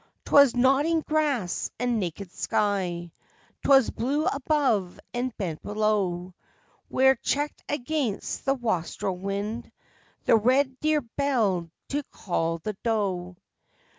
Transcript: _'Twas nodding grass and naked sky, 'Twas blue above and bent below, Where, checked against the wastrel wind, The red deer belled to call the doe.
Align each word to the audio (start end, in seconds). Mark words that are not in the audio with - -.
_'Twas 0.25 0.55
nodding 0.55 1.01
grass 1.01 1.69
and 1.77 1.99
naked 1.99 2.31
sky, 2.31 3.11
'Twas 3.63 3.91
blue 3.91 4.25
above 4.25 4.99
and 5.13 5.31
bent 5.37 5.61
below, 5.61 6.33
Where, 6.89 7.13
checked 7.17 7.63
against 7.69 8.43
the 8.45 8.55
wastrel 8.55 9.15
wind, 9.15 9.71
The 10.25 10.37
red 10.37 10.79
deer 10.79 11.01
belled 11.01 11.69
to 11.89 12.01
call 12.01 12.57
the 12.57 12.73
doe. 12.81 13.37